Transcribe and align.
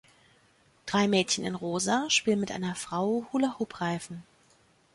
Drei 0.87 1.07
Mädchen 1.07 1.45
in 1.45 1.53
Rosa 1.53 2.09
spielen 2.09 2.39
mit 2.39 2.51
einer 2.51 2.73
Frau 2.73 3.27
Hula-Hoop-Reifen. 3.31 4.23